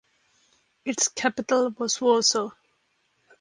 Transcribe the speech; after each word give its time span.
Its 0.83 1.09
capital 1.09 1.69
was 1.77 2.01
Warsaw. 2.01 2.49